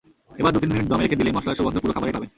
এবার 0.39 0.51
দু-তিন 0.53 0.69
মিনিট 0.73 0.87
দমে 0.91 1.03
রেখে 1.05 1.19
দিলেই 1.19 1.35
মসলার 1.35 1.57
সুগন্ধ 1.57 1.77
পুরো 1.81 1.93
খাবারেই 1.95 2.15
পাবেন। 2.15 2.29